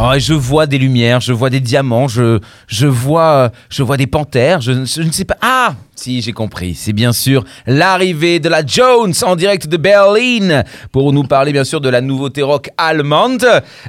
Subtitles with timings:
[0.00, 2.38] Oh, je vois des lumières, je vois des diamants, je,
[2.68, 5.36] je, vois, je vois des panthères, je, je ne sais pas.
[5.42, 6.76] Ah Si, j'ai compris.
[6.76, 10.62] C'est bien sûr l'arrivée de la Jones en direct de Berlin
[10.92, 13.44] pour nous parler bien sûr de la nouveauté rock allemande.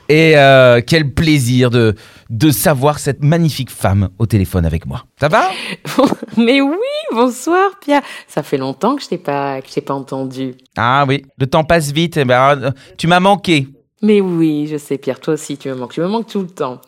[0.08, 1.94] Et euh, quel plaisir de,
[2.32, 5.04] de savoir cette magnifique femme au téléphone avec moi.
[5.20, 5.52] Ça va?
[6.38, 6.76] Mais oui,
[7.14, 8.02] bonsoir Pierre.
[8.28, 10.56] Ça fait longtemps que je t'ai pas, que je t'ai pas entendu.
[10.76, 12.18] Ah oui, le temps passe vite.
[12.18, 13.68] eh ben, euh, tu m'as manqué.
[14.02, 15.92] Mais oui, je sais Pierre, toi aussi tu me manques.
[15.94, 16.80] Tu me manques tout le temps.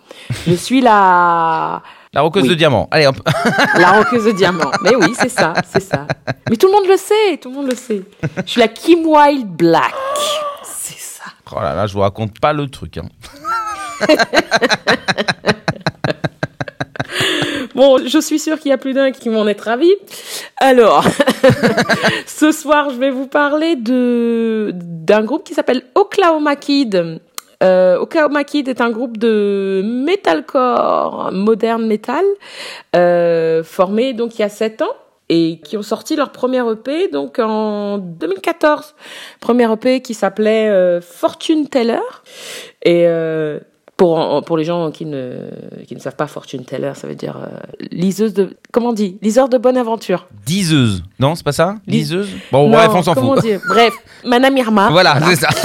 [0.47, 1.81] Je suis la
[2.13, 2.49] La roqueuse Oui.
[2.49, 2.87] de diamant.
[2.91, 3.17] Allez hop.
[3.77, 4.71] la roqueuse de diamant.
[4.81, 6.07] Mais oui, c'est ça, c'est ça.
[6.49, 8.03] Mais tout le monde le sait, tout le monde le sait.
[8.45, 9.93] Je suis la Kim Wilde Black.
[10.63, 11.25] C'est ça.
[11.53, 12.97] Oh là là, je vous raconte pas le truc.
[12.97, 13.09] hein.
[17.81, 19.95] Bon, je suis sûre qu'il y a plus d'un qui vont être ravis.
[20.57, 21.03] Alors,
[22.27, 27.19] ce soir, je vais vous parler de d'un groupe qui s'appelle Oklahoma Kid.
[27.63, 32.23] Euh, Oklahoma Kid est un groupe de metalcore, moderne metal,
[32.95, 34.95] euh, formé donc il y a 7 ans
[35.29, 38.93] et qui ont sorti leur premier EP donc en 2014.
[39.39, 41.97] Premier EP qui s'appelait euh, Fortune Teller
[42.83, 43.07] et
[44.01, 45.35] pour, pour les gens qui ne,
[45.87, 47.49] qui ne savent pas, fortune teller, ça veut dire euh,
[47.91, 48.57] liseuse de.
[48.71, 49.19] Comment on dit?
[49.21, 50.25] Liseur de bonne aventure.
[50.43, 51.03] Diseuse.
[51.19, 51.75] Non, c'est pas ça?
[51.85, 52.29] Lis- Liseuse?
[52.51, 53.41] Bon, Non, bref, on s'en fout.
[53.41, 53.59] dire?
[53.69, 53.93] Bref,
[54.25, 54.89] Madame Irma.
[54.89, 55.49] Voilà, c'est ça.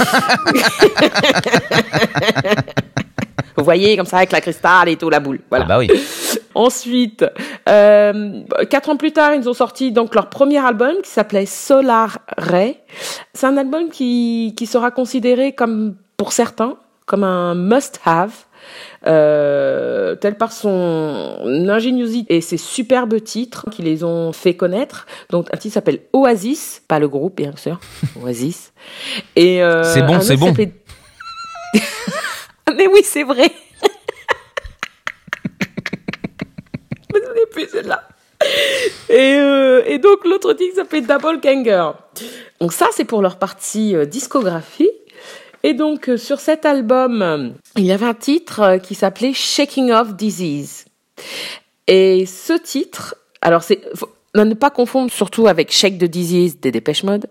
[3.57, 5.39] Vous voyez, comme ça, avec la cristal et tout, la boule.
[5.49, 5.65] Voilà.
[5.65, 5.89] Ah bah oui.
[6.53, 7.25] Ensuite,
[7.67, 12.19] euh, quatre ans plus tard, ils ont sorti donc leur premier album qui s'appelait Solar
[12.37, 12.77] Ray.
[13.33, 18.45] C'est un album qui, qui sera considéré comme, pour certains, comme un must-have.
[19.05, 21.37] Euh, tel par son
[21.69, 25.05] ingéniosité et ses superbes titres qui les ont fait connaître.
[25.29, 27.79] Donc un titre s'appelle Oasis, pas le groupe bien sûr,
[28.21, 28.73] Oasis.
[29.35, 30.53] Et euh, C'est bon, c'est bon.
[32.75, 33.49] Mais oui, c'est vrai.
[37.09, 38.03] Je me souviens plus celle-là.
[39.09, 41.91] Et, euh, et donc l'autre titre s'appelle Double Ganger.
[42.59, 44.89] Donc ça c'est pour leur partie euh, discographie.
[45.67, 49.33] Et donc euh, sur cet album, euh, il y avait un titre euh, qui s'appelait
[49.33, 50.85] Shaking Off Disease.
[51.87, 53.81] Et ce titre, alors c'est
[54.33, 57.27] ne pas confondre surtout avec Shake the Disease des Dépêche Mode.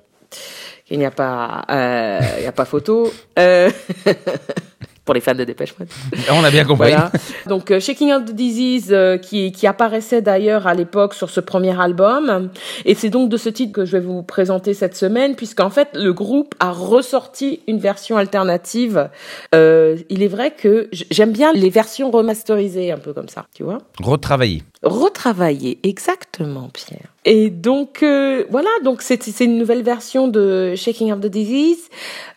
[0.91, 3.10] Il n'y a pas, il n'y a pas photo.
[5.06, 5.89] pour les fans de Dépêche Mode.
[6.31, 6.91] On a bien compris.
[6.91, 7.11] Voilà.
[7.47, 11.41] Donc euh, Shaking Out the Disease euh, qui, qui apparaissait d'ailleurs à l'époque sur ce
[11.41, 12.50] premier album.
[12.84, 15.89] Et c'est donc de ce titre que je vais vous présenter cette semaine puisqu'en fait
[15.95, 19.09] le groupe a ressorti une version alternative.
[19.55, 23.62] Euh, il est vrai que j'aime bien les versions remasterisées un peu comme ça, tu
[23.62, 24.62] vois Retravailler.
[24.86, 27.08] Retravaillé, exactement, Pierre.
[27.24, 31.88] Et donc, euh, voilà, donc c'est c'est une nouvelle version de Shaking of the Disease,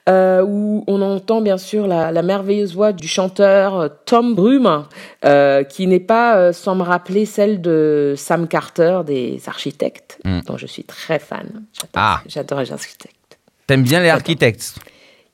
[0.10, 4.86] euh, où on entend bien sûr la, la merveilleuse voix du chanteur euh, Tom Brume,
[5.26, 10.42] euh, qui n'est pas sans me rappeler celle de Sam Carter des Architectes, Mm.
[10.48, 11.48] dont je suis très fan.
[11.74, 12.22] J'adore Ah.
[12.28, 13.38] j'adore les architectes.
[13.68, 14.76] T'aimes bien les architectes?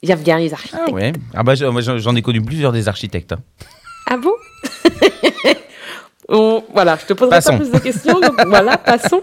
[0.04, 0.84] J'aime bien les architectes.
[0.88, 1.14] Ah ouais.
[1.34, 3.32] Ah bah j'en j'en ai connu plusieurs des architectes.
[3.32, 3.40] hein.
[4.06, 4.34] Ah bon?
[6.28, 7.52] On- voilà, je te poserai Passons.
[7.52, 9.22] pas plus de questions, donc voilà, passons.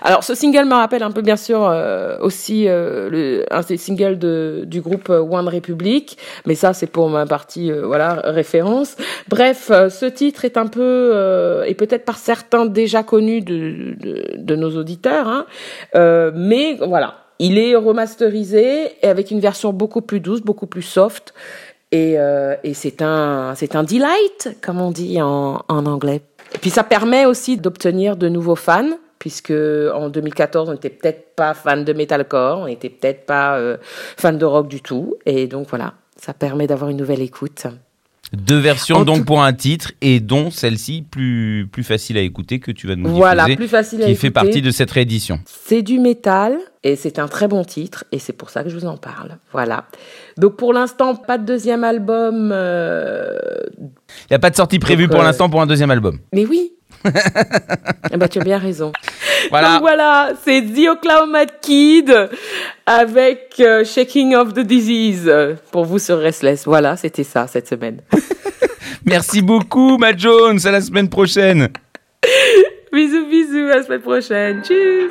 [0.00, 3.76] Alors, ce single me rappelle un peu, bien sûr, euh, aussi euh, le, un des
[3.76, 8.22] singles de, du groupe euh, One Republic, mais ça, c'est pour ma partie, euh, voilà,
[8.24, 8.96] référence.
[9.28, 13.94] Bref, euh, ce titre est un peu, euh, et peut-être par certains déjà connu de,
[14.00, 15.44] de, de nos auditeurs, hein,
[15.94, 20.82] euh, mais voilà, il est remasterisé et avec une version beaucoup plus douce, beaucoup plus
[20.82, 21.34] soft.
[21.92, 26.22] Et, euh, et c'est un, c'est un delight, comme on dit en, en anglais.
[26.54, 31.34] Et puis ça permet aussi d'obtenir de nouveaux fans, puisque en 2014 on n'était peut-être
[31.34, 35.46] pas fan de metalcore, on n'était peut-être pas euh, fan de rock du tout, et
[35.46, 37.66] donc voilà, ça permet d'avoir une nouvelle écoute.
[38.32, 42.60] Deux versions En donc pour un titre et dont celle-ci plus, plus facile à écouter
[42.60, 44.26] que tu vas nous Voilà, diffuser, plus facile à qui écouter.
[44.28, 45.40] fait partie de cette réédition.
[45.46, 48.76] C'est du métal et c'est un très bon titre et c'est pour ça que je
[48.76, 49.38] vous en parle.
[49.52, 49.86] Voilà.
[50.36, 52.50] Donc pour l'instant, pas de deuxième album.
[52.52, 53.36] euh,
[53.80, 56.18] Il n'y a pas de sortie prévue Donc, pour euh, l'instant pour un deuxième album.
[56.32, 56.72] Mais oui.
[58.12, 58.92] eh ben, tu as bien raison.
[59.50, 59.72] Voilà.
[59.72, 62.14] Donc voilà, c'est The Oklahoma Kid
[62.86, 65.30] avec euh, Shaking of the Disease
[65.70, 66.64] pour vous sur Restless.
[66.66, 68.00] Voilà, c'était ça cette semaine.
[69.04, 70.58] Merci beaucoup, Matt Jones.
[70.64, 71.68] À la semaine prochaine.
[72.92, 74.62] bisous, bisous, à la semaine prochaine.
[74.62, 75.10] Tchuss.